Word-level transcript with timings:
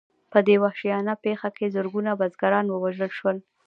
په 0.31 0.39
دې 0.47 0.55
وحشیانه 0.63 1.13
پېښه 1.25 1.49
کې 1.57 1.73
زرګونه 1.75 2.11
بزګران 2.19 2.65
ووژل 2.69 3.11
شول. 3.17 3.37